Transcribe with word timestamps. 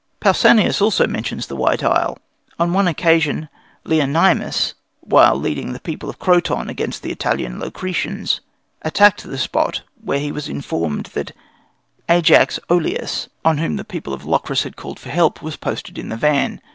Pausanias 0.19 0.81
also 0.81 1.05
mentions 1.05 1.45
the 1.45 1.55
White 1.55 1.83
Isle. 1.83 2.17
On 2.57 2.73
one 2.73 2.87
occasion, 2.87 3.49
Leonymus, 3.85 4.73
while 5.01 5.35
leading 5.35 5.73
the 5.73 5.79
people 5.79 6.09
of 6.09 6.17
Croton 6.17 6.69
against 6.69 7.03
the 7.03 7.11
Italian 7.11 7.59
Locrians, 7.59 8.41
attacked 8.81 9.21
the 9.21 9.37
spot 9.37 9.83
where 10.03 10.17
he 10.17 10.31
was 10.31 10.49
informed 10.49 11.11
that 11.13 11.33
Ajax 12.09 12.59
Oïleus, 12.67 13.27
on 13.45 13.59
whom 13.59 13.75
the 13.75 13.85
people 13.85 14.11
of 14.15 14.25
Locris 14.25 14.63
had 14.63 14.75
called 14.75 14.99
for 14.99 15.09
help, 15.09 15.43
was 15.43 15.55
posted 15.55 15.99
in 15.99 16.09
the 16.09 16.17
van. 16.17 16.61